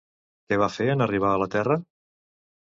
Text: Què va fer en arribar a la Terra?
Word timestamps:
Què 0.53 0.57
va 0.61 0.69
fer 0.75 0.87
en 0.93 1.05
arribar 1.07 1.35
a 1.35 1.43
la 1.43 1.49
Terra? 1.57 1.79